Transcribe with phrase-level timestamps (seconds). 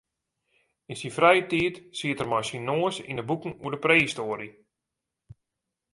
[0.91, 4.49] Yn syn frije tiid siet er mei syn noas yn de boeken oer prehistoarje.